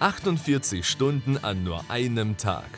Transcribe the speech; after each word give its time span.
48 0.00 0.86
Stunden 0.86 1.38
an 1.38 1.64
nur 1.64 1.84
einem 1.88 2.36
Tag. 2.36 2.68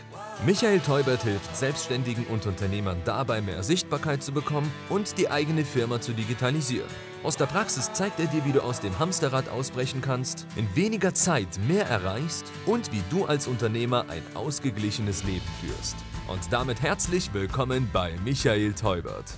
Michael 0.46 0.80
Teubert 0.80 1.22
hilft 1.22 1.54
Selbstständigen 1.54 2.24
und 2.26 2.46
Unternehmern 2.46 2.96
dabei, 3.04 3.42
mehr 3.42 3.62
Sichtbarkeit 3.62 4.22
zu 4.22 4.32
bekommen 4.32 4.72
und 4.88 5.18
die 5.18 5.28
eigene 5.28 5.66
Firma 5.66 6.00
zu 6.00 6.12
digitalisieren. 6.12 6.88
Aus 7.22 7.36
der 7.36 7.44
Praxis 7.44 7.92
zeigt 7.92 8.18
er 8.20 8.26
dir, 8.26 8.42
wie 8.46 8.52
du 8.52 8.62
aus 8.62 8.80
dem 8.80 8.98
Hamsterrad 8.98 9.50
ausbrechen 9.50 10.00
kannst, 10.00 10.46
in 10.56 10.66
weniger 10.74 11.12
Zeit 11.12 11.48
mehr 11.68 11.86
erreichst 11.86 12.46
und 12.64 12.90
wie 12.90 13.02
du 13.10 13.26
als 13.26 13.46
Unternehmer 13.46 14.06
ein 14.08 14.22
ausgeglichenes 14.32 15.22
Leben 15.24 15.44
führst. 15.60 15.96
Und 16.26 16.40
damit 16.50 16.80
herzlich 16.80 17.34
willkommen 17.34 17.90
bei 17.92 18.14
Michael 18.24 18.72
Teubert. 18.72 19.34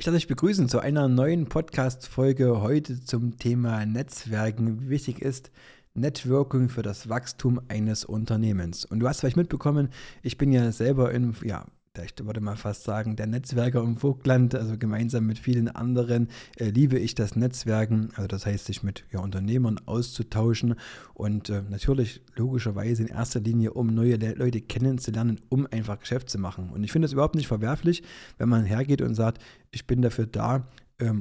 Ich 0.00 0.04
darf 0.04 0.14
euch 0.14 0.28
begrüßen 0.28 0.68
zu 0.68 0.78
einer 0.78 1.08
neuen 1.08 1.48
Podcast-Folge 1.48 2.60
heute 2.60 3.02
zum 3.04 3.36
Thema 3.36 3.84
Netzwerken. 3.84 4.88
Wichtig 4.88 5.20
ist 5.20 5.50
Networking 5.98 6.68
für 6.68 6.82
das 6.82 7.08
Wachstum 7.08 7.60
eines 7.68 8.04
Unternehmens. 8.04 8.84
Und 8.84 9.00
du 9.00 9.08
hast 9.08 9.20
vielleicht 9.20 9.36
mitbekommen, 9.36 9.88
ich 10.22 10.38
bin 10.38 10.52
ja 10.52 10.70
selber 10.72 11.12
in, 11.12 11.34
ja, 11.42 11.66
ich 12.04 12.14
würde 12.24 12.40
mal 12.40 12.56
fast 12.56 12.84
sagen, 12.84 13.16
der 13.16 13.26
Netzwerker 13.26 13.82
im 13.82 13.96
Vogtland, 13.96 14.54
also 14.54 14.78
gemeinsam 14.78 15.26
mit 15.26 15.38
vielen 15.38 15.68
anderen 15.68 16.28
äh, 16.56 16.70
liebe 16.70 16.98
ich 16.98 17.14
das 17.14 17.36
Netzwerken, 17.36 18.10
also 18.14 18.28
das 18.28 18.46
heißt, 18.46 18.66
sich 18.66 18.82
mit 18.82 19.04
ja, 19.10 19.20
Unternehmern 19.20 19.80
auszutauschen 19.86 20.74
und 21.14 21.50
äh, 21.50 21.62
natürlich 21.68 22.22
logischerweise 22.36 23.02
in 23.02 23.08
erster 23.08 23.40
Linie, 23.40 23.72
um 23.72 23.88
neue 23.88 24.16
Le 24.16 24.34
Leute 24.34 24.60
kennenzulernen, 24.60 25.40
um 25.48 25.66
einfach 25.70 25.98
Geschäft 25.98 26.30
zu 26.30 26.38
machen. 26.38 26.70
Und 26.70 26.84
ich 26.84 26.92
finde 26.92 27.06
es 27.06 27.12
überhaupt 27.12 27.34
nicht 27.34 27.48
verwerflich, 27.48 28.02
wenn 28.36 28.48
man 28.48 28.64
hergeht 28.64 29.02
und 29.02 29.14
sagt, 29.14 29.42
ich 29.70 29.86
bin 29.86 30.02
dafür 30.02 30.26
da, 30.26 30.68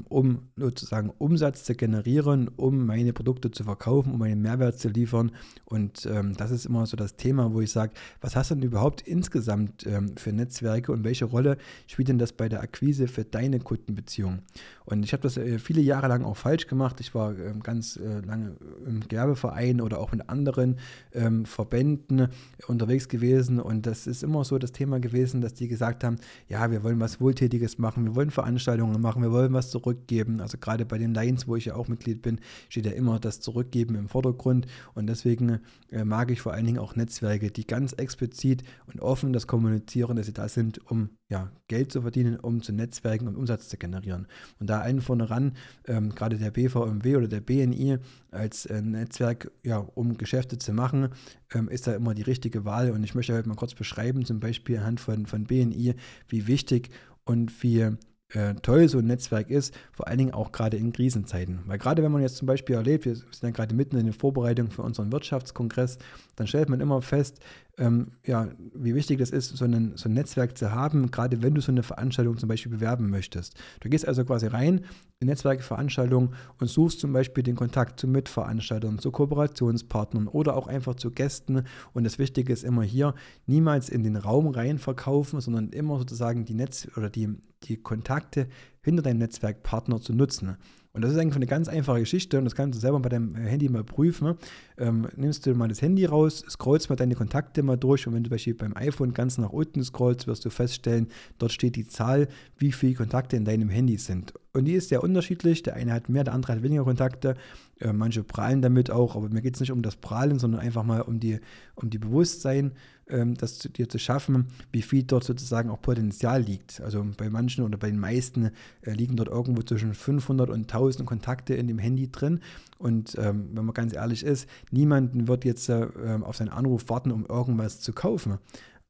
um 0.10 0.50
sozusagen 0.56 1.12
Umsatz 1.20 1.64
zu 1.64 1.76
generieren, 1.76 2.50
um 2.56 2.86
meine 2.88 3.14
Produkte 3.14 3.52
zu 3.52 3.64
verkaufen, 3.64 4.12
um 4.12 4.22
einen 4.24 4.42
Mehrwert 4.42 4.80
zu 4.80 4.90
liefern. 4.90 5.32
Und 5.66 6.08
ähm, 6.12 6.36
das 6.36 6.50
ist 6.50 6.66
immer 6.66 6.86
so 6.88 6.98
das 6.98 7.16
Thema, 7.16 7.54
wo 7.54 7.62
ich 7.62 7.72
sage, 7.72 7.94
was 8.20 8.36
hast 8.36 8.50
du 8.50 8.56
denn 8.56 8.64
überhaupt 8.64 9.02
insgesamt 9.02 9.86
ähm, 9.86 10.18
für 10.18 10.34
Netzwerke 10.34 10.92
und 10.92 11.04
welche 11.04 11.26
Rolle 11.26 11.58
spielt 11.86 12.08
denn 12.08 12.18
das 12.18 12.34
bei 12.34 12.50
der 12.50 12.62
Akquise 12.62 13.08
für 13.08 13.24
deine 13.24 13.60
Kundenbeziehung? 13.60 14.40
Und 14.86 15.04
ich 15.04 15.12
habe 15.12 15.22
das 15.22 15.36
äh, 15.36 15.60
viele 15.60 15.82
Jahre 15.82 16.08
lang 16.08 16.24
auch 16.24 16.38
falsch 16.38 16.66
gemacht. 16.66 17.00
Ich 17.02 17.14
war 17.14 17.38
ähm, 17.38 17.62
ganz 17.62 17.98
äh, 17.98 18.22
lange 18.22 18.56
im 18.86 19.02
Gewerbeverein 19.02 19.82
oder 19.82 20.00
auch 20.00 20.12
mit 20.12 20.30
anderen 20.30 20.80
ähm, 21.14 21.46
Verbänden 21.46 22.30
unterwegs 22.68 23.10
gewesen. 23.10 23.60
Und 23.60 23.86
das 23.86 24.08
ist 24.08 24.24
immer 24.24 24.44
so 24.44 24.58
das 24.58 24.72
Thema 24.72 25.00
gewesen, 25.00 25.42
dass 25.42 25.54
die 25.54 25.68
gesagt 25.68 26.04
haben, 26.04 26.16
ja, 26.48 26.72
wir 26.72 26.84
wollen 26.84 27.00
was 27.00 27.20
Wohltätiges 27.20 27.78
machen, 27.78 28.06
wir 28.06 28.16
wollen 28.16 28.32
Veranstaltungen 28.32 29.02
machen, 29.02 29.22
wir 29.22 29.32
wollen 29.32 29.54
was 29.54 29.67
was 29.68 29.72
zurückgeben. 29.72 30.42
Also 30.42 30.58
gerade 30.58 30.86
bei 30.86 30.98
den 30.98 31.14
Lions, 31.14 31.48
wo 31.48 31.56
ich 31.56 31.66
ja 31.66 31.76
auch 31.76 31.88
Mitglied 31.88 32.22
bin, 32.22 32.40
steht 32.70 32.86
ja 32.86 32.92
immer 32.92 33.20
das 33.20 33.40
Zurückgeben 33.40 33.96
im 33.96 34.08
Vordergrund. 34.08 34.68
Und 34.94 35.08
deswegen 35.08 35.60
äh, 35.92 36.04
mag 36.04 36.32
ich 36.32 36.42
vor 36.42 36.54
allen 36.54 36.66
Dingen 36.66 36.80
auch 36.80 36.96
Netzwerke, 36.96 37.52
die 37.52 37.68
ganz 37.68 37.94
explizit 37.94 38.64
und 38.88 39.02
offen 39.02 39.34
das 39.34 39.48
kommunizieren, 39.48 40.16
dass 40.16 40.26
sie 40.26 40.34
da 40.34 40.48
sind, 40.48 40.80
um 40.90 41.10
ja, 41.30 41.52
Geld 41.68 41.92
zu 41.92 42.02
verdienen, 42.02 42.38
um 42.38 42.62
zu 42.62 42.72
Netzwerken 42.72 43.28
und 43.28 43.36
Umsatz 43.36 43.68
zu 43.68 43.78
generieren. 43.78 44.28
Und 44.60 44.70
da 44.70 44.80
allen 44.80 45.02
vorne 45.02 45.30
ran, 45.30 45.54
ähm, 45.86 46.16
gerade 46.16 46.38
der 46.38 46.52
BVMW 46.52 47.18
oder 47.18 47.28
der 47.28 47.42
BNI 47.42 47.98
als 48.32 48.66
äh, 48.66 48.82
Netzwerk, 48.82 49.52
ja, 49.64 49.78
um 49.78 50.18
Geschäfte 50.18 50.58
zu 50.58 50.72
machen, 50.74 51.10
ähm, 51.54 51.68
ist 51.68 51.88
da 51.88 51.96
immer 51.96 52.14
die 52.14 52.22
richtige 52.22 52.64
Wahl. 52.64 52.92
Und 52.92 53.04
ich 53.04 53.14
möchte 53.14 53.34
heute 53.34 53.50
mal 53.50 53.56
kurz 53.56 53.74
beschreiben, 53.74 54.26
zum 54.26 54.40
Beispiel 54.40 54.78
anhand 54.78 55.02
von, 55.02 55.26
von 55.26 55.44
BNI, 55.44 55.96
wie 56.30 56.48
wichtig 56.48 56.90
und 57.26 57.62
wie 57.62 57.98
äh, 58.34 58.56
toll 58.56 58.90
so 58.90 59.00
ein 59.00 59.06
Netzwerk 59.06 59.50
ist, 59.50 59.74
vor 59.94 60.08
allen 60.08 60.18
Dingen 60.18 60.34
auch 60.34 60.52
gerade 60.52 60.78
in 60.78 60.92
Krisenzeiten. 60.92 61.60
Weil 61.66 61.78
gerade 61.78 62.04
wenn 62.04 62.12
man 62.12 62.22
jetzt 62.22 62.38
zum 62.38 62.46
Beispiel 62.46 62.76
erlebt, 62.76 63.06
wir 63.06 63.16
sind 63.16 63.44
ja 63.44 63.52
gerade 63.52 63.74
mitten 63.74 63.98
in 63.98 64.06
der 64.06 64.14
Vorbereitung 64.14 64.70
für 64.70 64.82
unseren 64.82 65.12
Wirtschaftskongress, 65.12 65.98
dann 66.36 66.48
stellt 66.48 66.70
man 66.70 66.82
immer 66.82 67.02
fest, 67.02 67.40
ähm, 67.80 68.12
ja, 68.26 68.50
wie 68.74 68.96
wichtig 68.96 69.20
das 69.20 69.30
ist, 69.30 69.56
so, 69.56 69.66
einen, 69.66 69.96
so 69.98 70.10
ein 70.10 70.14
Netzwerk 70.14 70.58
zu 70.58 70.72
haben, 70.72 71.12
gerade 71.12 71.42
wenn 71.44 71.54
du 71.54 71.62
so 71.62 71.72
eine 71.72 71.84
Veranstaltung 71.84 72.38
zum 72.38 72.50
Beispiel 72.50 72.72
bewerben 72.72 73.10
möchtest. 73.10 73.56
Du 73.82 73.90
gehst 73.90 74.08
also 74.08 74.26
quasi 74.26 74.48
rein 74.48 74.82
in 75.20 75.28
Netzwerkveranstaltungen 75.28 76.34
und 76.60 76.68
suchst 76.68 77.00
zum 77.00 77.14
Beispiel 77.14 77.44
den 77.44 77.56
Kontakt 77.56 78.00
zu 78.00 78.08
Mitveranstaltern, 78.08 79.00
zu 79.00 79.12
Kooperationspartnern 79.12 80.28
oder 80.28 80.56
auch 80.56 80.68
einfach 80.68 80.96
zu 80.96 81.12
Gästen. 81.12 81.64
Und 81.94 82.04
das 82.04 82.18
Wichtige 82.18 82.52
ist 82.52 82.64
immer 82.64 82.84
hier, 82.84 83.14
niemals 83.46 83.90
in 83.90 84.04
den 84.04 84.16
Raum 84.16 84.48
rein 84.48 84.80
verkaufen, 84.80 85.40
sondern 85.40 85.70
immer 85.70 86.00
sozusagen 86.00 86.46
die 86.46 86.56
Netz- 86.56 86.88
oder 86.98 87.10
die, 87.10 87.30
die 87.64 87.78
Kontakte 87.78 88.48
hinter 88.82 89.04
deinem 89.04 89.20
Netzwerkpartner 89.20 90.02
zu 90.02 90.14
nutzen. 90.14 90.58
Und 90.98 91.04
das 91.04 91.12
ist 91.12 91.20
eigentlich 91.20 91.36
eine 91.36 91.46
ganz 91.46 91.68
einfache 91.68 92.00
Geschichte 92.00 92.40
und 92.40 92.46
das 92.46 92.56
kannst 92.56 92.76
du 92.76 92.80
selber 92.82 93.00
bei 93.00 93.10
deinem 93.10 93.36
Handy 93.36 93.70
mal 93.70 93.84
prüfen. 93.84 94.34
Ähm, 94.80 95.08
nimmst 95.16 95.46
du 95.46 95.54
mal 95.54 95.68
das 95.68 95.84
Handy 95.84 96.06
raus, 96.06 96.44
scrollst 96.50 96.90
mal 96.90 96.96
deine 96.96 97.14
Kontakte 97.14 97.62
mal 97.62 97.78
durch 97.78 98.08
und 98.08 98.16
wenn 98.16 98.24
du 98.24 98.30
zum 98.30 98.34
Beispiel 98.34 98.56
beim 98.56 98.76
iPhone 98.76 99.14
ganz 99.14 99.38
nach 99.38 99.52
unten 99.52 99.84
scrollst, 99.84 100.26
wirst 100.26 100.44
du 100.44 100.50
feststellen, 100.50 101.10
dort 101.38 101.52
steht 101.52 101.76
die 101.76 101.86
Zahl, 101.86 102.28
wie 102.58 102.72
viele 102.72 102.96
Kontakte 102.96 103.36
in 103.36 103.46
deinem 103.46 103.70
Handy 103.70 103.98
sind. 103.98 104.34
Und 104.54 104.66
die 104.66 104.74
ist 104.74 104.90
sehr 104.90 105.04
unterschiedlich. 105.04 105.62
Der 105.62 105.76
eine 105.76 105.94
hat 105.94 106.10
mehr, 106.10 106.24
der 106.24 106.34
andere 106.34 106.54
hat 106.54 106.64
weniger 106.64 106.84
Kontakte. 106.84 107.36
Äh, 107.80 107.94
manche 107.94 108.24
prahlen 108.24 108.64
damit 108.64 108.90
auch, 108.90 109.16
aber 109.16 109.30
mir 109.30 109.44
geht 109.44 109.54
es 109.54 109.60
nicht 109.60 109.72
um 109.72 109.84
das 109.84 109.98
Prahlen, 109.98 110.40
sondern 110.40 110.62
einfach 110.62 110.84
mal 110.84 111.02
um 111.02 111.20
die, 111.20 111.40
um 111.76 111.92
die 111.92 112.00
Bewusstsein, 112.00 112.72
das 113.08 113.60
zu, 113.60 113.70
dir 113.70 113.88
zu 113.88 114.00
schaffen, 114.00 114.48
wie 114.72 114.82
viel 114.82 115.04
dort 115.04 115.24
sozusagen 115.24 115.70
auch 115.70 115.82
Potenzial 115.82 116.42
liegt. 116.42 116.82
Also 116.82 117.06
bei 117.18 117.30
manchen 117.30 117.64
oder 117.64 117.78
bei 117.78 117.88
den 117.88 118.00
meisten 118.00 118.52
äh, 118.82 118.92
liegen 118.92 119.16
dort 119.16 119.30
irgendwo 119.30 119.62
zwischen 119.62 119.94
500 119.94 120.50
und 120.50 120.62
1000 120.62 121.08
Kontakte 121.08 121.54
in 121.54 121.68
dem 121.68 121.80
Handy 121.80 122.12
drin. 122.12 122.42
Und 122.78 123.16
ähm, 123.18 123.50
wenn 123.54 123.66
man 123.66 123.74
ganz 123.74 123.94
ehrlich 123.94 124.24
ist, 124.24 124.48
niemand 124.72 125.28
wird 125.28 125.46
jetzt 125.46 125.70
äh, 125.70 125.88
ähm, 126.04 126.24
auf 126.24 126.36
seinen 126.36 126.50
Anruf 126.50 126.90
warten, 126.90 127.12
um 127.12 127.26
irgendwas 127.26 127.80
zu 127.80 127.94
kaufen. 127.94 128.38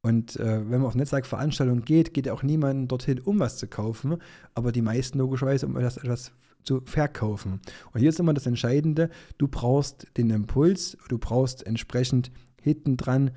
Und 0.02 0.38
äh, 0.38 0.70
wenn 0.70 0.80
man 0.80 0.86
auf 0.86 0.96
Netzwerkveranstaltungen 0.96 1.84
geht, 1.84 2.14
geht 2.14 2.30
auch 2.30 2.44
niemand 2.44 2.92
dorthin, 2.92 3.20
um 3.20 3.40
was 3.40 3.58
zu 3.58 3.68
kaufen, 3.68 4.18
aber 4.54 4.72
die 4.72 4.82
meisten 4.82 5.18
logischerweise, 5.18 5.66
um 5.66 5.76
etwas, 5.76 5.98
etwas 5.98 6.32
zu 6.64 6.82
verkaufen. 6.86 7.62
Und 7.94 8.00
hier 8.00 8.10
ist 8.10 8.20
immer 8.20 8.34
das 8.34 8.46
Entscheidende, 8.46 9.10
du 9.38 9.48
brauchst 9.48 10.08
den 10.18 10.30
Impuls, 10.30 10.98
du 11.10 11.18
brauchst 11.18 11.66
entsprechend 11.66 12.32
hinten 12.62 12.98
dran 12.98 13.32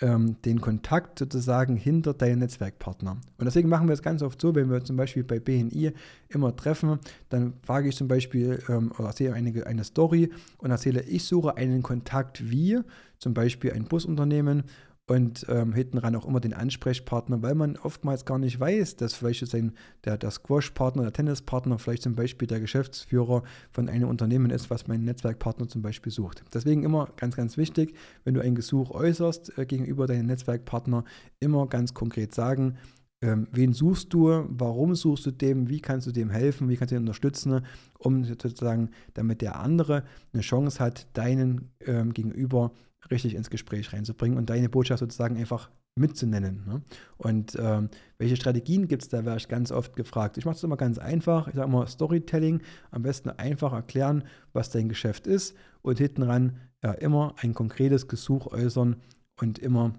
ähm, 0.00 0.36
den 0.42 0.60
Kontakt 0.60 1.18
sozusagen 1.18 1.76
hinter 1.76 2.14
deinen 2.14 2.40
Netzwerkpartner. 2.40 3.12
Und 3.12 3.44
deswegen 3.44 3.68
machen 3.68 3.88
wir 3.88 3.94
es 3.94 4.02
ganz 4.02 4.22
oft 4.22 4.40
so, 4.40 4.54
wenn 4.54 4.70
wir 4.70 4.84
zum 4.84 4.96
Beispiel 4.96 5.24
bei 5.24 5.40
BNI 5.40 5.92
immer 6.28 6.54
treffen, 6.54 6.98
dann 7.28 7.54
frage 7.62 7.88
ich 7.88 7.96
zum 7.96 8.08
Beispiel 8.08 8.62
ähm, 8.68 8.92
oder 8.98 9.08
erzähle 9.08 9.34
eine, 9.34 9.66
eine 9.66 9.84
Story 9.84 10.30
und 10.58 10.70
erzähle, 10.70 11.02
ich 11.02 11.24
suche 11.24 11.56
einen 11.56 11.82
Kontakt 11.82 12.50
wie 12.50 12.80
zum 13.18 13.32
Beispiel 13.32 13.72
ein 13.72 13.84
Busunternehmen 13.84 14.64
und 15.08 15.46
ähm, 15.48 15.72
hinten 15.72 15.98
ran 15.98 16.16
auch 16.16 16.26
immer 16.26 16.40
den 16.40 16.52
Ansprechpartner, 16.52 17.40
weil 17.42 17.54
man 17.54 17.76
oftmals 17.76 18.24
gar 18.24 18.38
nicht 18.38 18.58
weiß, 18.58 18.96
dass 18.96 19.14
vielleicht 19.14 19.46
sein, 19.46 19.72
der, 20.04 20.18
der 20.18 20.32
Squash-Partner, 20.32 21.02
der 21.02 21.12
Tennispartner 21.12 21.78
vielleicht 21.78 22.02
zum 22.02 22.16
Beispiel 22.16 22.48
der 22.48 22.58
Geschäftsführer 22.58 23.44
von 23.70 23.88
einem 23.88 24.08
Unternehmen 24.08 24.50
ist, 24.50 24.68
was 24.68 24.88
mein 24.88 25.04
Netzwerkpartner 25.04 25.68
zum 25.68 25.82
Beispiel 25.82 26.10
sucht. 26.10 26.42
Deswegen 26.52 26.82
immer 26.82 27.08
ganz, 27.16 27.36
ganz 27.36 27.56
wichtig, 27.56 27.94
wenn 28.24 28.34
du 28.34 28.40
ein 28.40 28.56
Gesuch 28.56 28.90
äußerst 28.90 29.56
äh, 29.58 29.66
gegenüber 29.66 30.08
deinem 30.08 30.26
Netzwerkpartner, 30.26 31.04
immer 31.38 31.68
ganz 31.68 31.94
konkret 31.94 32.34
sagen, 32.34 32.76
ähm, 33.22 33.46
wen 33.50 33.72
suchst 33.72 34.12
du, 34.12 34.44
warum 34.48 34.94
suchst 34.94 35.24
du 35.26 35.30
dem, 35.30 35.68
wie 35.70 35.80
kannst 35.80 36.06
du 36.06 36.12
dem 36.12 36.30
helfen, 36.30 36.68
wie 36.68 36.76
kannst 36.76 36.90
du 36.92 36.96
ihn 36.96 37.02
unterstützen, 37.02 37.64
um 37.98 38.24
sozusagen, 38.24 38.90
damit 39.14 39.40
der 39.40 39.58
andere 39.58 40.02
eine 40.32 40.42
Chance 40.42 40.80
hat, 40.80 41.06
deinen 41.16 41.70
ähm, 41.80 42.12
Gegenüber 42.12 42.72
richtig 43.10 43.34
ins 43.34 43.50
Gespräch 43.50 43.92
reinzubringen 43.92 44.38
und 44.38 44.50
deine 44.50 44.68
Botschaft 44.68 45.00
sozusagen 45.00 45.36
einfach 45.36 45.70
mitzunennen. 45.98 46.64
Ne? 46.66 46.82
Und 47.16 47.56
ähm, 47.58 47.88
welche 48.18 48.36
Strategien 48.36 48.86
gibt 48.88 49.02
es 49.02 49.08
da, 49.08 49.24
wäre 49.24 49.36
ich 49.36 49.48
ganz 49.48 49.72
oft 49.72 49.96
gefragt. 49.96 50.36
Ich 50.36 50.44
mache 50.44 50.56
es 50.56 50.62
immer 50.62 50.76
ganz 50.76 50.98
einfach. 50.98 51.48
Ich 51.48 51.54
sage 51.54 51.68
immer 51.68 51.86
Storytelling, 51.86 52.60
am 52.90 53.02
besten 53.02 53.30
einfach 53.30 53.72
erklären, 53.72 54.24
was 54.52 54.70
dein 54.70 54.88
Geschäft 54.88 55.26
ist 55.26 55.56
und 55.82 55.98
hinten 55.98 56.22
ran 56.22 56.58
ja, 56.84 56.92
immer 56.92 57.34
ein 57.38 57.54
konkretes 57.54 58.08
Gesuch 58.08 58.46
äußern 58.48 58.96
und 59.40 59.58
immer 59.58 59.94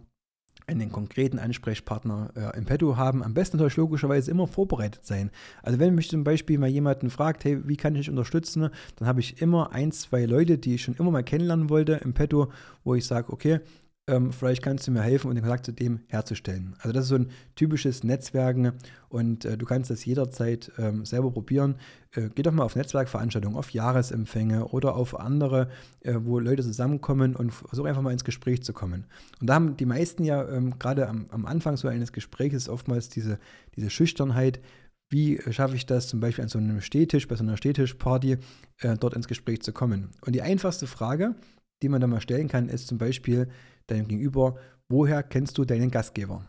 einen 0.67 0.91
konkreten 0.91 1.39
Ansprechpartner 1.39 2.29
äh, 2.35 2.57
im 2.57 2.65
Petto 2.65 2.97
haben. 2.97 3.23
Am 3.23 3.33
besten 3.33 3.55
natürlich 3.55 3.77
logischerweise 3.77 4.29
immer 4.29 4.47
vorbereitet 4.47 5.05
sein. 5.05 5.31
Also 5.63 5.79
wenn 5.79 5.95
mich 5.95 6.09
zum 6.09 6.25
Beispiel 6.25 6.57
mal 6.57 6.67
jemanden 6.67 7.09
fragt, 7.09 7.45
hey, 7.45 7.65
wie 7.65 7.77
kann 7.77 7.95
ich 7.95 8.01
dich 8.01 8.09
unterstützen, 8.09 8.69
dann 8.97 9.07
habe 9.07 9.21
ich 9.21 9.41
immer 9.41 9.71
ein, 9.71 9.93
zwei 9.93 10.25
Leute, 10.25 10.57
die 10.57 10.75
ich 10.75 10.83
schon 10.83 10.95
immer 10.95 11.11
mal 11.11 11.23
kennenlernen 11.23 11.69
wollte 11.69 11.93
im 12.03 12.13
Petto, 12.13 12.51
wo 12.83 12.95
ich 12.95 13.05
sage, 13.05 13.31
okay, 13.31 13.61
ähm, 14.07 14.31
vielleicht 14.31 14.61
kannst 14.61 14.87
du 14.87 14.91
mir 14.91 15.01
helfen, 15.01 15.27
um 15.27 15.35
den 15.35 15.43
Kontakt 15.43 15.65
zu 15.65 15.73
dem 15.73 15.99
herzustellen. 16.07 16.75
Also 16.79 16.93
das 16.93 17.03
ist 17.03 17.09
so 17.09 17.15
ein 17.15 17.29
typisches 17.55 18.03
Netzwerken 18.03 18.71
und 19.09 19.43
äh, 19.43 19.57
du 19.57 19.65
kannst 19.65 19.89
das 19.89 20.05
jederzeit 20.05 20.71
ähm, 20.77 21.05
selber 21.05 21.31
probieren. 21.31 21.75
Äh, 22.13 22.29
geh 22.33 22.41
doch 22.41 22.53
mal 22.53 22.63
auf 22.63 22.77
Netzwerkveranstaltungen, 22.77 23.57
auf 23.57 23.71
Jahresempfänge 23.71 24.69
oder 24.69 24.95
auf 24.95 25.19
andere, 25.19 25.69
äh, 26.01 26.15
wo 26.19 26.39
Leute 26.39 26.63
zusammenkommen 26.63 27.35
und 27.35 27.51
versuch 27.51 27.85
einfach 27.85 28.01
mal 28.01 28.13
ins 28.13 28.23
Gespräch 28.23 28.63
zu 28.63 28.71
kommen. 28.71 29.05
Und 29.41 29.47
da 29.47 29.55
haben 29.55 29.75
die 29.75 29.85
meisten 29.85 30.23
ja 30.23 30.47
ähm, 30.47 30.79
gerade 30.79 31.09
am, 31.09 31.25
am, 31.29 31.45
Anfang 31.45 31.75
so 31.75 31.89
eines 31.89 32.13
Gesprächs 32.13 32.69
oftmals 32.69 33.09
diese, 33.09 33.39
diese 33.75 33.89
Schüchternheit, 33.89 34.61
wie 35.09 35.39
schaffe 35.51 35.75
ich 35.75 35.85
das 35.85 36.07
zum 36.07 36.19
Beispiel 36.19 36.43
an 36.43 36.49
so 36.49 36.59
einem 36.59 36.81
Stehtisch, 36.81 37.27
bei 37.27 37.35
so 37.35 37.43
einer 37.43 37.57
Stehtischparty, 37.57 38.37
äh, 38.79 38.97
dort 38.97 39.15
ins 39.15 39.27
Gespräch 39.27 39.61
zu 39.61 39.73
kommen? 39.73 40.09
Und 40.21 40.33
die 40.33 40.41
einfachste 40.41 40.87
Frage, 40.87 41.35
die 41.81 41.89
man 41.89 42.01
da 42.01 42.07
mal 42.07 42.21
stellen 42.21 42.47
kann, 42.47 42.69
ist 42.69 42.87
zum 42.87 42.97
Beispiel 42.97 43.49
deinem 43.87 44.07
Gegenüber, 44.07 44.55
woher 44.89 45.23
kennst 45.23 45.57
du 45.57 45.65
deinen 45.65 45.91
Gastgeber? 45.91 46.45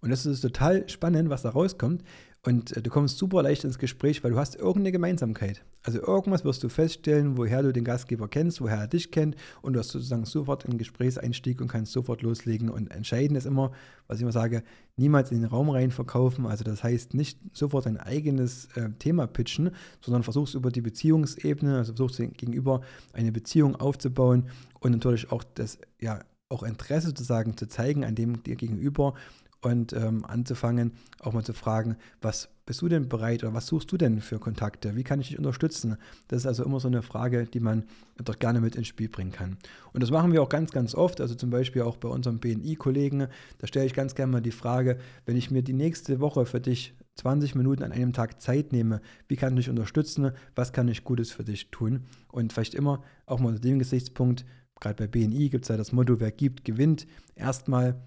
Und 0.00 0.10
das 0.10 0.26
ist 0.26 0.40
total 0.40 0.88
spannend, 0.88 1.28
was 1.30 1.42
da 1.42 1.50
rauskommt. 1.50 2.02
Und 2.42 2.74
äh, 2.74 2.82
du 2.82 2.90
kommst 2.90 3.18
super 3.18 3.42
leicht 3.42 3.64
ins 3.64 3.78
Gespräch, 3.78 4.24
weil 4.24 4.30
du 4.30 4.38
hast 4.38 4.54
irgendeine 4.54 4.92
Gemeinsamkeit. 4.92 5.62
Also 5.82 6.00
irgendwas 6.00 6.44
wirst 6.44 6.62
du 6.62 6.68
feststellen, 6.70 7.36
woher 7.36 7.62
du 7.62 7.72
den 7.72 7.84
Gastgeber 7.84 8.28
kennst, 8.28 8.60
woher 8.60 8.78
er 8.78 8.86
dich 8.86 9.10
kennt 9.10 9.36
und 9.62 9.74
du 9.74 9.78
hast 9.78 9.88
sozusagen 9.88 10.24
sofort 10.24 10.66
einen 10.66 10.78
Gesprächseinstieg 10.78 11.60
und 11.60 11.68
kannst 11.68 11.92
sofort 11.92 12.22
loslegen. 12.22 12.70
Und 12.70 12.90
entscheidend 12.90 13.36
ist 13.36 13.46
immer, 13.46 13.72
was 14.06 14.18
ich 14.18 14.22
immer 14.22 14.32
sage, 14.32 14.62
niemals 14.96 15.30
in 15.32 15.40
den 15.40 15.50
Raum 15.50 15.68
rein 15.68 15.90
verkaufen. 15.90 16.46
Also 16.46 16.64
das 16.64 16.82
heißt 16.82 17.12
nicht 17.12 17.38
sofort 17.52 17.84
dein 17.84 17.98
eigenes 17.98 18.68
äh, 18.76 18.90
Thema 18.98 19.26
pitchen, 19.26 19.70
sondern 20.00 20.22
versuchst 20.22 20.54
über 20.54 20.70
die 20.70 20.82
Beziehungsebene, 20.82 21.76
also 21.76 21.94
versuchst 21.94 22.18
gegenüber 22.38 22.80
eine 23.12 23.32
Beziehung 23.32 23.76
aufzubauen 23.76 24.48
und 24.80 24.92
natürlich 24.92 25.30
auch 25.30 25.44
das, 25.54 25.78
ja, 25.98 26.20
auch 26.50 26.62
Interesse 26.62 27.08
sozusagen 27.08 27.56
zu 27.56 27.66
zeigen 27.66 28.04
an 28.04 28.14
dem 28.14 28.42
dir 28.42 28.56
gegenüber 28.56 29.14
und 29.62 29.92
ähm, 29.92 30.24
anzufangen, 30.24 30.92
auch 31.20 31.32
mal 31.32 31.44
zu 31.44 31.52
fragen, 31.52 31.96
was 32.22 32.48
bist 32.64 32.82
du 32.82 32.88
denn 32.88 33.08
bereit 33.08 33.42
oder 33.42 33.52
was 33.52 33.66
suchst 33.66 33.90
du 33.92 33.96
denn 33.96 34.20
für 34.20 34.38
Kontakte? 34.38 34.96
Wie 34.96 35.02
kann 35.02 35.20
ich 35.20 35.28
dich 35.28 35.38
unterstützen? 35.38 35.96
Das 36.28 36.40
ist 36.40 36.46
also 36.46 36.64
immer 36.64 36.80
so 36.80 36.88
eine 36.88 37.02
Frage, 37.02 37.44
die 37.44 37.60
man 37.60 37.84
dort 38.16 38.40
gerne 38.40 38.60
mit 38.60 38.76
ins 38.76 38.86
Spiel 38.86 39.08
bringen 39.08 39.32
kann. 39.32 39.58
Und 39.92 40.02
das 40.02 40.10
machen 40.10 40.32
wir 40.32 40.42
auch 40.42 40.48
ganz, 40.48 40.70
ganz 40.70 40.94
oft, 40.94 41.20
also 41.20 41.34
zum 41.34 41.50
Beispiel 41.50 41.82
auch 41.82 41.96
bei 41.96 42.08
unserem 42.08 42.38
BNI-Kollegen. 42.38 43.26
Da 43.58 43.66
stelle 43.66 43.86
ich 43.86 43.94
ganz 43.94 44.14
gerne 44.14 44.32
mal 44.32 44.40
die 44.40 44.50
Frage, 44.50 44.98
wenn 45.26 45.36
ich 45.36 45.50
mir 45.50 45.62
die 45.62 45.72
nächste 45.72 46.20
Woche 46.20 46.46
für 46.46 46.60
dich 46.60 46.94
20 47.16 47.54
Minuten 47.54 47.82
an 47.82 47.92
einem 47.92 48.12
Tag 48.12 48.40
Zeit 48.40 48.72
nehme, 48.72 49.00
wie 49.28 49.36
kann 49.36 49.52
ich 49.54 49.66
dich 49.66 49.70
unterstützen? 49.70 50.30
Was 50.54 50.72
kann 50.72 50.88
ich 50.88 51.04
Gutes 51.04 51.32
für 51.32 51.44
dich 51.44 51.70
tun? 51.70 52.04
Und 52.28 52.52
vielleicht 52.52 52.74
immer 52.74 53.02
auch 53.26 53.40
mal 53.40 53.48
unter 53.48 53.60
dem 53.60 53.78
Gesichtspunkt, 53.78 54.46
gerade 54.80 55.06
bei 55.06 55.06
BNI 55.06 55.50
gibt 55.50 55.64
es 55.64 55.68
ja 55.68 55.76
das 55.76 55.92
Motto, 55.92 56.20
wer 56.20 56.32
gibt, 56.32 56.64
gewinnt. 56.64 57.06
Erstmal 57.34 58.00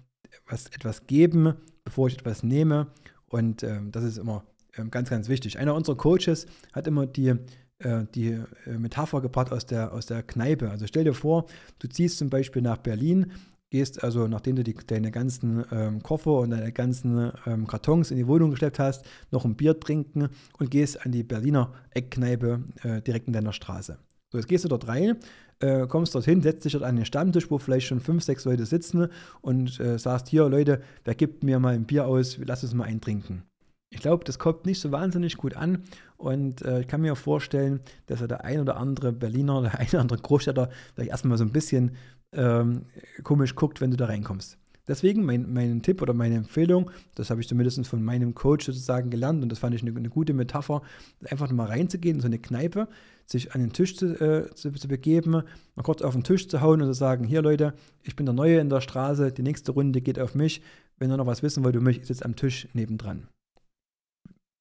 was, 0.46 0.66
etwas 0.66 1.06
geben, 1.06 1.54
bevor 1.84 2.08
ich 2.08 2.14
etwas 2.14 2.42
nehme. 2.42 2.88
Und 3.26 3.62
ähm, 3.62 3.90
das 3.92 4.04
ist 4.04 4.18
immer 4.18 4.44
ähm, 4.76 4.90
ganz, 4.90 5.10
ganz 5.10 5.28
wichtig. 5.28 5.58
Einer 5.58 5.74
unserer 5.74 5.96
Coaches 5.96 6.46
hat 6.72 6.86
immer 6.86 7.06
die, 7.06 7.34
äh, 7.78 8.04
die 8.14 8.40
äh, 8.66 8.78
Metapher 8.78 9.20
gebracht 9.20 9.52
aus 9.52 9.66
der, 9.66 9.92
aus 9.92 10.06
der 10.06 10.22
Kneipe. 10.22 10.70
Also 10.70 10.86
stell 10.86 11.04
dir 11.04 11.14
vor, 11.14 11.46
du 11.78 11.88
ziehst 11.88 12.18
zum 12.18 12.30
Beispiel 12.30 12.62
nach 12.62 12.78
Berlin, 12.78 13.32
gehst 13.70 14.04
also, 14.04 14.28
nachdem 14.28 14.56
du 14.56 14.62
die, 14.62 14.74
deine 14.74 15.10
ganzen 15.10 15.64
ähm, 15.72 16.02
Koffer 16.02 16.38
und 16.38 16.50
deine 16.50 16.72
ganzen 16.72 17.32
ähm, 17.46 17.66
Kartons 17.66 18.10
in 18.10 18.16
die 18.16 18.28
Wohnung 18.28 18.50
geschleppt 18.50 18.78
hast, 18.78 19.04
noch 19.30 19.44
ein 19.44 19.56
Bier 19.56 19.78
trinken 19.78 20.28
und 20.58 20.70
gehst 20.70 21.04
an 21.04 21.12
die 21.12 21.24
Berliner 21.24 21.72
Eckkneipe 21.90 22.62
äh, 22.82 23.02
direkt 23.02 23.26
in 23.26 23.32
deiner 23.32 23.52
Straße. 23.52 23.98
So, 24.34 24.38
jetzt 24.38 24.48
gehst 24.48 24.64
du 24.64 24.68
dort 24.68 24.88
rein, 24.88 25.16
äh, 25.60 25.86
kommst 25.86 26.12
dorthin, 26.12 26.42
setzt 26.42 26.64
dich 26.64 26.72
dort 26.72 26.82
an 26.82 26.96
den 26.96 27.04
Stammtisch, 27.04 27.52
wo 27.52 27.58
vielleicht 27.58 27.86
schon 27.86 28.00
fünf, 28.00 28.24
sechs 28.24 28.44
Leute 28.44 28.66
sitzen 28.66 29.06
und 29.42 29.78
äh, 29.78 29.96
sagst, 29.96 30.26
hier 30.26 30.48
Leute, 30.48 30.82
wer 31.04 31.14
gibt 31.14 31.44
mir 31.44 31.60
mal 31.60 31.72
ein 31.74 31.84
Bier 31.84 32.08
aus, 32.08 32.36
lass 32.44 32.64
uns 32.64 32.74
mal 32.74 32.82
eintrinken. 32.82 33.44
Ich 33.90 34.00
glaube, 34.00 34.24
das 34.24 34.40
kommt 34.40 34.66
nicht 34.66 34.80
so 34.80 34.90
wahnsinnig 34.90 35.36
gut 35.36 35.54
an 35.54 35.84
und 36.16 36.62
äh, 36.62 36.80
ich 36.80 36.88
kann 36.88 37.02
mir 37.02 37.14
vorstellen, 37.14 37.78
dass 38.06 38.26
der 38.26 38.44
ein 38.44 38.58
oder 38.58 38.76
andere 38.76 39.12
Berliner, 39.12 39.62
der 39.62 39.78
ein 39.78 39.86
oder 39.86 40.00
andere 40.00 40.18
Großstädter 40.18 40.68
vielleicht 40.96 41.12
erstmal 41.12 41.38
so 41.38 41.44
ein 41.44 41.52
bisschen 41.52 41.92
ähm, 42.32 42.86
komisch 43.22 43.54
guckt, 43.54 43.80
wenn 43.80 43.92
du 43.92 43.96
da 43.96 44.06
reinkommst. 44.06 44.58
Deswegen 44.86 45.24
mein, 45.24 45.52
mein 45.52 45.82
Tipp 45.82 46.02
oder 46.02 46.12
meine 46.12 46.36
Empfehlung, 46.36 46.90
das 47.14 47.30
habe 47.30 47.40
ich 47.40 47.48
zumindest 47.48 47.86
von 47.86 48.02
meinem 48.02 48.34
Coach 48.34 48.66
sozusagen 48.66 49.10
gelernt 49.10 49.42
und 49.42 49.50
das 49.50 49.58
fand 49.58 49.74
ich 49.74 49.82
eine, 49.82 49.96
eine 49.96 50.10
gute 50.10 50.34
Metapher, 50.34 50.82
einfach 51.30 51.50
mal 51.52 51.66
reinzugehen 51.66 52.16
in 52.16 52.20
so 52.20 52.26
eine 52.26 52.38
Kneipe, 52.38 52.88
sich 53.26 53.54
an 53.54 53.60
den 53.60 53.72
Tisch 53.72 53.96
zu, 53.96 54.20
äh, 54.20 54.54
zu, 54.54 54.72
zu, 54.72 54.88
begeben, 54.88 55.30
mal 55.32 55.82
kurz 55.82 56.02
auf 56.02 56.12
den 56.12 56.24
Tisch 56.24 56.48
zu 56.48 56.60
hauen 56.60 56.82
und 56.82 56.88
zu 56.88 56.94
sagen, 56.94 57.24
hier 57.24 57.40
Leute, 57.40 57.72
ich 58.02 58.16
bin 58.16 58.26
der 58.26 58.34
Neue 58.34 58.58
in 58.58 58.68
der 58.68 58.82
Straße, 58.82 59.32
die 59.32 59.42
nächste 59.42 59.72
Runde 59.72 60.02
geht 60.02 60.18
auf 60.18 60.34
mich, 60.34 60.60
wenn 60.98 61.10
ihr 61.10 61.16
noch 61.16 61.26
was 61.26 61.42
wissen 61.42 61.64
wollt, 61.64 61.74
du 61.74 61.80
mich, 61.80 62.00
ich 62.00 62.06
sitze 62.06 62.24
am 62.24 62.36
Tisch 62.36 62.68
nebendran. 62.74 63.28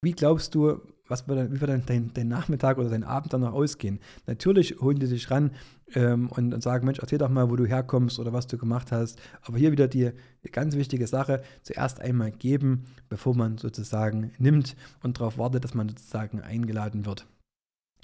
Wie 0.03 0.11
glaubst 0.11 0.53
du, 0.53 0.81
was 1.07 1.27
wird 1.27 1.39
dann, 1.39 1.53
wie 1.53 1.61
wird 1.61 1.71
dann 1.71 1.85
dein, 1.85 2.11
dein, 2.13 2.27
Nachmittag 2.27 2.77
oder 2.77 2.89
dein 2.89 3.05
Abend 3.05 3.31
dann 3.31 3.41
noch 3.41 3.53
ausgehen? 3.53 4.00
Natürlich 4.27 4.81
holen 4.81 5.00
die 5.00 5.07
dich 5.07 5.31
ran 5.31 5.51
ähm, 5.95 6.29
und, 6.29 6.53
und, 6.53 6.61
sagen, 6.61 6.85
Mensch, 6.85 7.00
erzähl 7.00 7.19
doch 7.19 7.29
mal, 7.29 7.50
wo 7.50 7.55
du 7.55 7.65
herkommst 7.65 8.19
oder 8.19 8.33
was 8.33 8.47
du 8.47 8.57
gemacht 8.57 8.91
hast. 8.91 9.19
Aber 9.44 9.57
hier 9.57 9.71
wieder 9.71 9.88
die, 9.88 10.11
ganz 10.51 10.75
wichtige 10.75 11.07
Sache, 11.07 11.41
zuerst 11.61 12.01
einmal 12.01 12.31
geben, 12.31 12.83
bevor 13.07 13.35
man 13.35 13.57
sozusagen 13.57 14.31
nimmt 14.38 14.75
und 15.01 15.19
darauf 15.19 15.38
wartet, 15.38 15.63
dass 15.63 15.73
man 15.73 15.88
sozusagen 15.89 16.41
eingeladen 16.41 17.05
wird. 17.05 17.25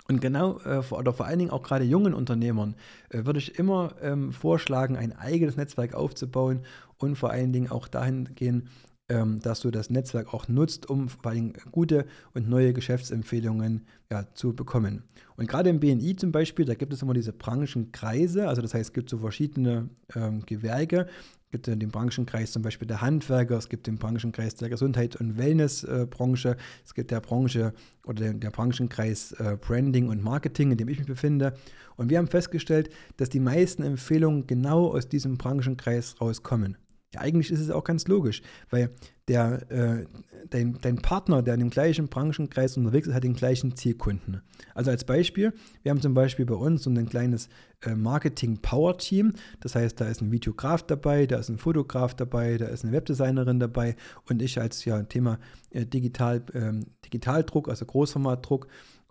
Und 0.07 0.21
genau, 0.21 0.59
äh, 0.65 0.81
oder 0.89 1.13
vor 1.13 1.27
allen 1.27 1.39
Dingen 1.39 1.51
auch 1.51 1.61
gerade 1.61 1.85
jungen 1.85 2.15
Unternehmern, 2.15 2.75
äh, 3.09 3.25
würde 3.25 3.39
ich 3.39 3.59
immer 3.59 3.93
ähm, 4.01 4.33
vorschlagen, 4.33 4.95
ein 4.95 5.15
eigenes 5.15 5.55
Netzwerk 5.55 5.93
aufzubauen 5.93 6.61
und 6.97 7.15
vor 7.15 7.29
allen 7.29 7.53
Dingen 7.53 7.69
auch 7.69 7.87
dahin 7.87 8.33
gehen, 8.35 8.69
ähm, 9.09 9.39
dass 9.41 9.61
du 9.61 9.71
das 9.71 9.89
Netzwerk 9.89 10.33
auch 10.33 10.47
nutzt, 10.47 10.89
um 10.89 11.09
vor 11.09 11.31
allem 11.31 11.53
gute 11.71 12.05
und 12.33 12.47
neue 12.47 12.73
Geschäftsempfehlungen 12.73 13.85
ja, 14.11 14.25
zu 14.33 14.53
bekommen. 14.53 15.03
Und 15.35 15.47
gerade 15.47 15.69
im 15.69 15.79
BNI 15.79 16.15
zum 16.15 16.31
Beispiel, 16.31 16.65
da 16.65 16.75
gibt 16.75 16.93
es 16.93 17.01
immer 17.01 17.13
diese 17.13 17.33
Branchenkreise, 17.33 18.47
also 18.47 18.61
das 18.61 18.73
heißt, 18.73 18.89
es 18.89 18.93
gibt 18.93 19.09
so 19.09 19.17
verschiedene 19.17 19.89
ähm, 20.15 20.45
Gewerke. 20.45 21.07
Es 21.45 21.51
gibt 21.51 21.65
den 21.65 21.89
Branchenkreis 21.89 22.51
zum 22.51 22.61
Beispiel 22.61 22.87
der 22.87 23.01
Handwerker, 23.01 23.57
es 23.57 23.69
gibt 23.69 23.87
den 23.87 23.97
Branchenkreis 23.97 24.53
der 24.53 24.69
Gesundheit- 24.69 25.15
und 25.15 25.39
Wellnessbranche, 25.39 26.49
äh, 26.49 26.55
es 26.85 26.93
gibt 26.93 27.09
der 27.09 27.21
Branche 27.21 27.73
oder 28.05 28.25
der, 28.25 28.33
der 28.35 28.51
Branchenkreis 28.51 29.31
äh, 29.31 29.57
Branding 29.59 30.09
und 30.09 30.23
Marketing, 30.23 30.71
in 30.71 30.77
dem 30.77 30.89
ich 30.89 30.99
mich 30.99 31.07
befinde. 31.07 31.53
Und 31.95 32.11
wir 32.11 32.19
haben 32.19 32.27
festgestellt, 32.27 32.91
dass 33.17 33.29
die 33.29 33.39
meisten 33.39 33.81
Empfehlungen 33.81 34.45
genau 34.45 34.89
aus 34.89 35.09
diesem 35.09 35.39
Branchenkreis 35.39 36.21
rauskommen. 36.21 36.77
Ja, 37.13 37.21
eigentlich 37.21 37.51
ist 37.51 37.59
es 37.59 37.71
auch 37.71 37.83
ganz 37.83 38.07
logisch, 38.07 38.43
weil 38.69 38.91
der, 39.27 39.71
äh, 39.71 40.05
dein, 40.49 40.77
dein 40.79 40.97
Partner, 40.97 41.41
der 41.41 41.55
in 41.55 41.59
dem 41.59 41.69
gleichen 41.71 42.07
Branchenkreis 42.07 42.77
unterwegs 42.77 43.07
ist, 43.07 43.15
hat 43.15 43.23
den 43.23 43.33
gleichen 43.33 43.75
Zielkunden. 43.75 44.41
Also 44.75 44.91
als 44.91 45.03
Beispiel, 45.05 45.53
wir 45.81 45.89
haben 45.89 46.01
zum 46.01 46.13
Beispiel 46.13 46.45
bei 46.45 46.53
uns 46.53 46.83
so 46.83 46.89
ein 46.91 47.09
kleines 47.09 47.49
äh, 47.81 47.95
Marketing-Power-Team. 47.95 49.33
Das 49.59 49.73
heißt, 49.73 49.99
da 49.99 50.07
ist 50.07 50.21
ein 50.21 50.31
Videograf 50.31 50.83
dabei, 50.83 51.25
da 51.25 51.39
ist 51.39 51.49
ein 51.49 51.57
Fotograf 51.57 52.13
dabei, 52.13 52.57
da 52.57 52.67
ist 52.67 52.83
eine 52.83 52.93
Webdesignerin 52.93 53.59
dabei 53.59 53.95
und 54.29 54.41
ich 54.41 54.59
als 54.59 54.85
ja, 54.85 55.01
Thema 55.01 55.39
äh, 55.71 55.87
Digital, 55.87 56.43
ähm, 56.53 56.85
Digitaldruck, 57.05 57.69
also 57.69 57.85
Großformatdruck 57.85 58.67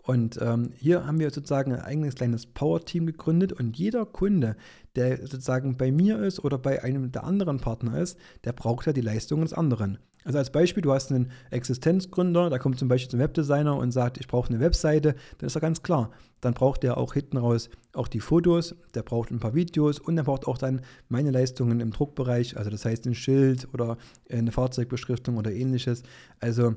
und 0.08 0.38
ähm, 0.40 0.70
hier 0.74 1.06
haben 1.06 1.20
wir 1.20 1.30
sozusagen 1.30 1.74
ein 1.74 1.82
eigenes 1.82 2.14
kleines 2.14 2.46
Power-Team 2.46 3.04
gegründet 3.04 3.52
und 3.52 3.76
jeder 3.76 4.06
Kunde, 4.06 4.56
der 4.96 5.18
sozusagen 5.18 5.76
bei 5.76 5.92
mir 5.92 6.18
ist 6.20 6.42
oder 6.42 6.56
bei 6.56 6.82
einem 6.82 7.12
der 7.12 7.24
anderen 7.24 7.58
Partner 7.58 8.00
ist, 8.00 8.18
der 8.44 8.54
braucht 8.54 8.86
ja 8.86 8.94
die 8.94 9.02
Leistungen 9.02 9.42
des 9.42 9.52
anderen. 9.52 9.98
Also 10.24 10.38
als 10.38 10.50
Beispiel, 10.50 10.82
du 10.82 10.92
hast 10.92 11.12
einen 11.12 11.30
Existenzgründer, 11.50 12.48
der 12.48 12.58
kommt 12.58 12.78
zum 12.78 12.88
Beispiel 12.88 13.10
zum 13.10 13.20
Webdesigner 13.20 13.76
und 13.76 13.90
sagt, 13.90 14.16
ich 14.16 14.28
brauche 14.28 14.48
eine 14.48 14.60
Webseite, 14.60 15.14
dann 15.36 15.46
ist 15.46 15.54
ja 15.54 15.60
ganz 15.60 15.82
klar, 15.82 16.10
dann 16.40 16.54
braucht 16.54 16.84
er 16.84 16.96
auch 16.96 17.12
hinten 17.12 17.36
raus 17.36 17.68
auch 17.92 18.08
die 18.08 18.20
Fotos, 18.20 18.76
der 18.94 19.02
braucht 19.02 19.30
ein 19.30 19.40
paar 19.40 19.54
Videos 19.54 19.98
und 19.98 20.16
er 20.16 20.24
braucht 20.24 20.46
auch 20.46 20.56
dann 20.56 20.80
meine 21.10 21.32
Leistungen 21.32 21.80
im 21.80 21.90
Druckbereich, 21.90 22.56
also 22.56 22.70
das 22.70 22.86
heißt 22.86 23.06
ein 23.06 23.14
Schild 23.14 23.68
oder 23.74 23.98
eine 24.30 24.52
Fahrzeugbeschriftung 24.52 25.36
oder 25.36 25.52
ähnliches. 25.52 26.02
Also 26.40 26.76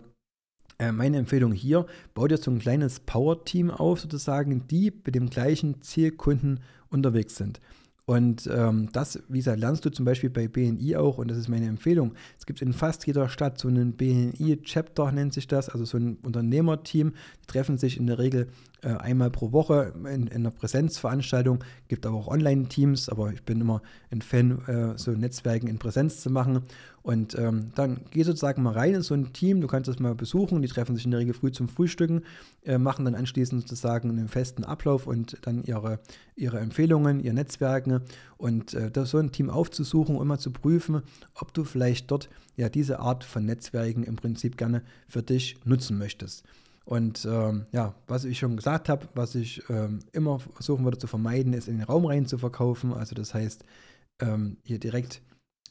meine 0.92 1.18
Empfehlung 1.18 1.52
hier, 1.52 1.86
bau 2.14 2.28
dir 2.28 2.38
so 2.38 2.50
ein 2.50 2.60
kleines 2.60 3.00
Power-Team 3.02 3.70
auf, 3.70 4.00
sozusagen, 4.00 4.68
die 4.68 4.92
mit 5.06 5.16
dem 5.16 5.30
gleichen 5.30 5.82
Zielkunden 5.82 6.62
unterwegs 6.90 7.36
sind. 7.36 7.60
Und 8.06 8.50
ähm, 8.52 8.90
das, 8.92 9.22
wie 9.30 9.38
gesagt, 9.38 9.60
lernst 9.60 9.86
du 9.86 9.90
zum 9.90 10.06
Beispiel 10.06 10.30
bei 10.30 10.48
BNI 10.48 10.98
auch, 10.98 11.18
und 11.18 11.30
das 11.30 11.38
ist 11.38 11.48
meine 11.48 11.68
Empfehlung. 11.68 12.14
Es 12.38 12.46
gibt 12.46 12.62
in 12.62 12.74
fast 12.74 13.06
jeder 13.06 13.30
Stadt 13.30 13.60
so 13.60 13.68
einen 13.68 13.94
BNI-Chapter, 13.94 15.12
nennt 15.12 15.34
sich 15.34 15.48
das, 15.48 15.70
also 15.70 15.86
so 15.86 15.98
ein 15.98 16.18
Unternehmerteam. 16.24 17.14
Die 17.44 17.48
treffen 17.48 17.78
sich 17.78 17.98
in 17.98 18.08
der 18.08 18.20
Regel 18.20 18.44
äh, 18.44 18.48
einmal 18.88 19.30
pro 19.30 19.52
Woche 19.52 19.94
in, 19.96 20.28
in, 20.28 20.30
einer 20.30 20.52
Präsenzveranstaltung. 20.52 21.64
Gibt 21.88 22.06
aber 22.06 22.18
auch 22.18 22.28
Online-Teams, 22.28 23.10
aber 23.10 23.32
ich 23.32 23.44
bin 23.44 23.62
immer 23.62 23.82
ein 24.12 24.22
Fan, 24.22 24.60
äh, 24.68 24.98
so 24.98 25.12
Netzwerken 25.12 25.68
in 25.68 25.78
Präsenz 25.78 26.22
zu 26.22 26.30
machen. 26.30 26.64
Und 27.04 27.38
ähm, 27.38 27.72
dann 27.76 28.02
geh 28.12 28.24
sozusagen 28.24 28.62
mal 28.62 28.74
rein 28.74 28.94
in 28.94 29.02
so 29.02 29.16
ein 29.16 29.34
Team, 29.34 29.60
du 29.60 29.68
kannst 29.68 29.88
das 29.88 30.00
mal 30.00 30.14
besuchen, 30.14 30.62
die 30.62 30.68
treffen 30.68 30.96
sich 30.96 31.06
in 31.06 31.12
der 31.12 31.20
Regel 31.20 31.34
früh 31.34 31.52
zum 31.52 31.68
Frühstücken, 31.68 32.24
äh, 32.64 32.78
machen 32.78 33.06
dann 33.06 33.16
anschließend 33.16 33.62
sozusagen 33.62 34.10
einen 34.12 34.28
festen 34.28 34.64
Ablauf 34.64 35.08
und 35.08 35.38
dann 35.42 35.64
ihre, 35.64 36.00
ihre 36.36 36.60
Empfehlungen, 36.60 37.20
ihr 37.20 37.34
Netzwerken 37.34 38.02
und 38.38 38.76
äh, 38.76 38.92
das 38.92 39.10
so 39.10 39.18
ein 39.18 39.32
Team 39.32 39.50
aufzusuchen 39.50 40.16
und 40.16 40.28
mal 40.28 40.38
zu 40.38 40.52
prüfen, 40.52 41.02
ob 41.34 41.54
du 41.54 41.64
vielleicht 41.64 42.12
dort 42.12 42.30
ja 42.56 42.70
diese 42.70 43.00
Art 43.00 43.24
von 43.24 43.46
Netzwerken 43.46 44.04
im 44.04 44.16
Prinzip 44.16 44.58
gerne 44.58 44.84
für 45.08 45.24
dich 45.24 45.58
nutzen 45.66 45.98
möchtest. 45.98 46.44
Und 46.92 47.24
ähm, 47.24 47.68
ja, 47.72 47.96
was 48.08 48.26
ich 48.26 48.38
schon 48.38 48.58
gesagt 48.58 48.90
habe, 48.90 49.08
was 49.16 49.34
ich 49.34 49.64
ähm, 49.70 50.00
immer 50.12 50.40
versuchen 50.40 50.84
würde 50.84 50.98
zu 50.98 51.08
vermeiden, 51.08 51.54
ist 51.54 51.70
in 51.70 51.78
den 51.78 51.86
Raum 51.86 52.06
rein 52.06 52.26
zu 52.26 52.38
verkaufen. 52.38 52.92
Also 52.92 53.16
das 53.16 53.34
heißt, 53.34 53.64
ähm, 54.20 54.58
hier 54.66 54.78
direkt 54.78 55.22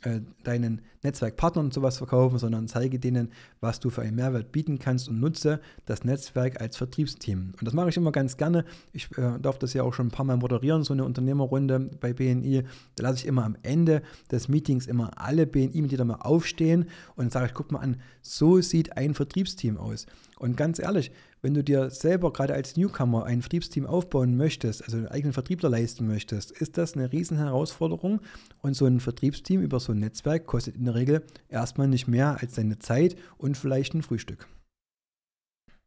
äh, 0.02 0.21
deinen 0.45 0.80
Netzwerkpartnern 1.02 1.71
sowas 1.71 1.99
verkaufen, 1.99 2.38
sondern 2.38 2.69
zeige 2.69 2.99
denen, 2.99 3.30
was 3.61 3.80
du 3.80 3.90
für 3.90 4.02
einen 4.02 4.16
Mehrwert 4.16 4.52
bieten 4.52 4.78
kannst 4.78 5.09
und 5.09 5.21
nutze 5.21 5.61
das 5.87 6.04
Netzwerk 6.04 6.61
als 6.61 6.76
Vertriebsteam. 6.76 7.54
Und 7.59 7.66
das 7.66 7.75
mache 7.75 7.88
ich 7.88 7.97
immer 7.97 8.12
ganz 8.12 8.37
gerne. 8.37 8.64
Ich 8.92 9.16
äh, 9.16 9.38
darf 9.40 9.59
das 9.59 9.73
ja 9.73 9.83
auch 9.83 9.95
schon 9.95 10.09
ein 10.09 10.11
paar 10.11 10.26
Mal 10.26 10.37
moderieren, 10.37 10.85
so 10.85 10.92
eine 10.92 11.04
Unternehmerrunde 11.04 11.90
bei 12.00 12.12
BNI. 12.12 12.64
Da 12.97 13.02
lasse 13.02 13.19
ich 13.19 13.26
immer 13.26 13.45
am 13.45 13.57
Ende 13.62 14.02
des 14.30 14.49
Meetings 14.49 14.87
immer 14.87 15.11
alle 15.16 15.47
BNI-Mitglieder 15.47 16.04
mal 16.04 16.16
aufstehen 16.16 16.87
und 17.16 17.33
sage 17.33 17.47
ich, 17.47 17.54
guck 17.54 17.73
mal 17.73 17.80
an, 17.80 17.97
so 18.23 18.61
sieht 18.61 18.97
ein 18.97 19.14
Vertriebsteam 19.14 19.76
aus. 19.76 20.07
Und 20.38 20.57
ganz 20.57 20.78
ehrlich, 20.78 21.12
wenn 21.42 21.54
du 21.54 21.64
dir 21.64 21.90
selber 21.90 22.32
gerade 22.32 22.54
als 22.54 22.76
Newcomer 22.76 23.25
ein 23.25 23.42
Vertriebsteam 23.42 23.87
aufbauen 23.87 24.37
möchtest, 24.37 24.85
also 24.85 24.99
einen 24.99 25.09
eigenen 25.09 25.32
Vertriebler 25.32 25.68
leisten 25.68 26.06
möchtest, 26.06 26.50
ist 26.50 26.78
das 26.78 26.94
eine 26.94 27.12
riesen 27.12 27.38
Herausforderung. 27.38 28.20
Und 28.62 28.75
so 28.75 28.87
ein 28.87 29.00
Vertriebsteam 29.00 29.62
über 29.62 29.80
so 29.80 29.92
ein 29.92 29.99
Netzwerk 29.99 30.47
kostet 30.47 30.76
in 30.76 30.85
der 30.85 30.94
Regel 30.94 31.23
erstmal 31.49 31.88
nicht 31.88 32.09
mehr 32.09 32.38
als 32.40 32.54
deine 32.54 32.78
Zeit 32.78 33.16
und 33.38 33.56
vielleicht 33.56 33.94
ein 33.94 34.02
Frühstück. 34.02 34.47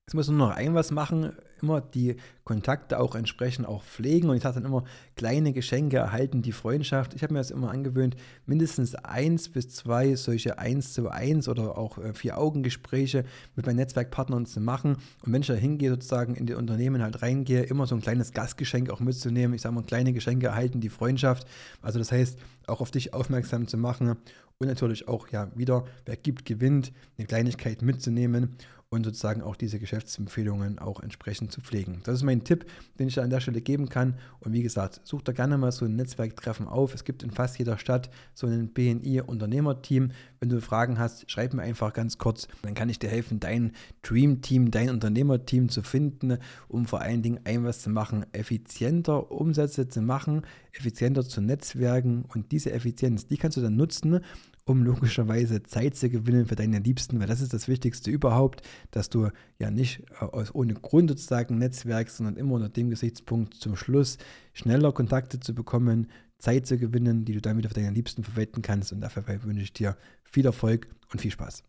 Jetzt 0.06 0.16
muss 0.16 0.28
man 0.28 0.36
noch 0.36 0.50
ein 0.50 0.76
was 0.76 0.92
machen, 0.92 1.32
immer 1.62 1.80
die 1.80 2.18
Kontakte 2.44 3.00
auch 3.00 3.16
entsprechend 3.16 3.66
auch 3.66 3.86
pflegen 3.86 4.30
und 4.30 4.36
ich 4.36 4.44
sage 4.44 4.56
dann 4.56 4.66
immer, 4.66 4.84
kleine 5.16 5.54
Geschenke 5.54 5.96
erhalten 5.96 6.42
die 6.42 6.52
Freundschaft. 6.52 7.14
Ich 7.14 7.24
habe 7.24 7.32
mir 7.32 7.40
das 7.40 7.52
immer 7.52 7.72
angewöhnt, 7.72 8.18
mindestens 8.46 8.96
eins 8.96 9.48
bis 9.48 9.70
zwei 9.70 10.16
solche 10.16 10.60
eins 10.60 10.92
zu 10.92 11.08
eins 11.08 11.48
oder 11.48 11.78
auch 11.78 12.00
äh, 12.00 12.14
vier 12.14 12.38
Augengespräche 12.38 13.24
mit 13.56 13.66
meinen 13.66 13.78
Netzwerkpartnern 13.78 14.46
zu 14.46 14.60
machen 14.60 14.98
und 15.26 15.32
wenn 15.32 15.40
ich 15.40 15.48
da 15.48 15.54
hingehe, 15.54 15.92
sozusagen 15.92 16.36
in 16.36 16.48
die 16.48 16.56
Unternehmen 16.56 17.02
halt 17.02 17.22
reingehe, 17.22 17.64
immer 17.64 17.88
so 17.88 17.96
ein 17.96 18.02
kleines 18.02 18.34
Gastgeschenk 18.34 18.90
auch 18.90 19.00
mitzunehmen. 19.00 19.56
Ich 19.56 19.62
sage 19.62 19.74
mal, 19.74 19.86
kleine 19.86 20.12
Geschenke 20.12 20.48
erhalten 20.48 20.82
die 20.82 20.90
Freundschaft. 20.90 21.48
Also 21.82 21.98
das 21.98 22.12
heißt, 22.12 22.38
auch 22.68 22.82
auf 22.82 22.92
dich 22.92 23.14
aufmerksam 23.14 23.70
zu 23.70 23.78
machen 23.78 24.18
und 24.60 24.68
natürlich 24.68 25.08
auch 25.08 25.28
ja 25.30 25.52
wieder, 25.56 25.86
wer 26.06 26.16
gibt, 26.16 26.46
gewinnt, 26.46 26.94
eine 27.18 27.28
Kleinigkeit 27.28 27.82
mitzunehmen 27.82 28.56
und 28.94 29.04
sozusagen 29.06 29.42
auch 29.42 29.56
diese 29.56 29.80
Geschäftsempfehlungen 29.80 30.78
auch 30.78 31.00
entsprechend 31.00 31.52
zu 31.52 31.62
pflegen. 31.62 32.02
Das 32.04 32.14
ist 32.14 32.24
mein 32.24 32.44
Tipp, 32.44 32.66
den 33.00 33.08
ich 33.08 33.20
an 33.20 33.32
der 33.32 33.40
Stelle 33.40 33.60
geben 33.60 33.90
kann. 33.90 34.16
Und 34.40 34.54
wie 34.54 34.62
gesagt, 34.62 35.02
such 35.04 35.24
da 35.24 35.32
gerne 35.32 35.58
mal 35.58 35.72
so 35.72 35.86
ein 35.86 35.96
Netzwerktreffen 35.96 36.68
auf. 36.68 36.94
Es 36.94 37.04
gibt 37.04 37.24
in 37.24 37.32
fast 37.32 37.58
jeder 37.58 37.80
Stadt 37.80 38.12
so 38.36 38.46
ein 38.46 38.68
BNI-Unternehmerteam. 38.68 40.12
Wenn 40.40 40.50
du 40.50 40.62
Fragen 40.62 41.00
hast, 41.00 41.30
schreib 41.32 41.56
mir 41.56 41.64
einfach 41.64 41.92
ganz 41.94 42.20
kurz. 42.20 42.48
Dann 42.62 42.76
kann 42.76 42.88
ich 42.88 43.00
dir 43.00 43.10
helfen, 43.10 43.40
dein 43.40 43.72
Dream-Team, 44.04 44.70
dein 44.70 44.92
Unternehmerteam 44.92 45.70
zu 45.70 45.82
finden, 45.82 46.38
um 46.68 46.86
vor 46.86 47.02
allen 47.02 47.24
Dingen 47.24 47.40
ein 47.46 47.64
was 47.64 47.82
zu 47.82 47.90
machen, 47.90 48.28
effizienter 48.32 49.32
Umsätze 49.32 49.88
zu 49.88 50.04
machen, 50.04 50.44
effizienter 50.72 51.24
zu 51.24 51.42
netzwerken. 51.42 52.26
Und 52.32 52.52
diese 52.52 52.72
Effizienz, 52.72 53.26
die 53.26 53.38
kannst 53.38 53.58
du 53.58 53.62
dann 53.62 53.76
nutzen, 53.76 54.20
um 54.66 54.84
logischerweise 54.84 55.64
Zeit 55.64 55.96
zu 55.96 56.10
gewinnen 56.10 56.46
für 56.46 56.56
deine 56.56 56.80
Liebsten, 56.80 57.20
weil 57.20 57.28
das 57.28 57.42
ist 57.42 57.54
das 57.54 57.68
Wichtigste 57.68 58.10
überhaupt, 58.12 58.62
dass 58.92 59.10
du 59.10 59.30
ja 59.60 59.72
nicht 59.72 60.04
äh, 60.22 60.26
aus 60.26 60.54
ohne 60.56 60.74
Grund 60.74 61.10
sozusagen 61.10 61.58
netzwerkst, 61.58 62.18
sondern 62.18 62.38
immer 62.38 62.54
unter 62.54 62.70
dem 62.70 62.90
Gesichtspunkt 62.90 63.56
zum 63.56 63.76
Schluss 63.76 64.18
schneller 64.54 64.92
Kontakte 64.92 65.40
zu 65.40 65.54
bekommen, 65.54 66.08
Zeit 66.38 66.66
zu 66.66 66.78
gewinnen, 66.78 67.26
die 67.26 67.34
du 67.34 67.42
dann 67.42 67.58
wieder 67.58 67.70
für 67.70 67.76
deine 67.76 67.92
Liebsten 67.92 68.24
verwenden 68.24 68.62
kannst. 68.62 68.92
Und 68.94 69.02
dafür 69.02 69.26
wünsche 69.44 69.64
ich 69.64 69.74
dir 69.74 69.98
viel 70.24 70.46
Erfolg 70.46 70.88
und 71.12 71.22
viel 71.22 71.32
Spaß. 71.32 71.64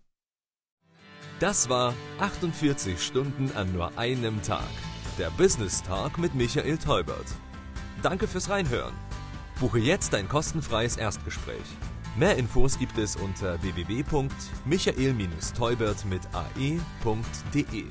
Das 1.40 1.68
war 1.68 1.94
48 2.20 3.00
Stunden 3.00 3.50
an 3.56 3.72
nur 3.72 3.96
einem 3.98 4.40
Tag. 4.42 4.68
Der 5.18 5.30
Business 5.30 5.82
Talk 5.82 6.18
mit 6.18 6.34
Michael 6.34 6.78
Teubert. 6.78 7.26
Danke 8.02 8.26
fürs 8.26 8.50
Reinhören. 8.50 8.94
Buche 9.60 9.78
jetzt 9.78 10.12
dein 10.12 10.28
kostenfreies 10.28 10.96
Erstgespräch. 10.96 11.64
Mehr 12.16 12.36
Infos 12.36 12.78
gibt 12.78 12.96
es 12.96 13.16
unter 13.16 13.60
www.michael-teubert 13.60 16.04
mit 16.04 16.22
ae.de. 16.32 17.86